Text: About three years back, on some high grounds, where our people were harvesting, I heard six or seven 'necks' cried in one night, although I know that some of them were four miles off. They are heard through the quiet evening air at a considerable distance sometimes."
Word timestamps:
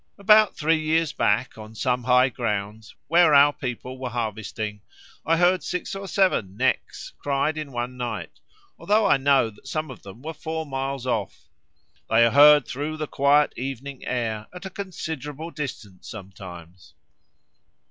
About 0.17 0.57
three 0.57 0.79
years 0.79 1.13
back, 1.13 1.59
on 1.59 1.75
some 1.75 2.05
high 2.05 2.29
grounds, 2.29 2.95
where 3.07 3.35
our 3.35 3.53
people 3.53 3.99
were 3.99 4.09
harvesting, 4.09 4.81
I 5.27 5.37
heard 5.37 5.61
six 5.61 5.93
or 5.93 6.07
seven 6.07 6.57
'necks' 6.57 7.13
cried 7.19 7.55
in 7.55 7.71
one 7.71 7.97
night, 7.97 8.31
although 8.79 9.05
I 9.05 9.17
know 9.17 9.51
that 9.51 9.67
some 9.67 9.91
of 9.91 10.01
them 10.01 10.23
were 10.23 10.33
four 10.33 10.65
miles 10.65 11.05
off. 11.05 11.41
They 12.09 12.25
are 12.25 12.31
heard 12.31 12.67
through 12.67 12.97
the 12.97 13.05
quiet 13.05 13.53
evening 13.55 14.03
air 14.03 14.47
at 14.51 14.65
a 14.65 14.71
considerable 14.71 15.51
distance 15.51 16.09
sometimes." 16.09 16.95